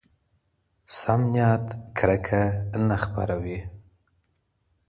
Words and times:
سم 0.97 1.21
نیت 1.33 1.65
کرکه 1.97 2.41
نه 2.87 2.95
خپروي. 3.03 3.59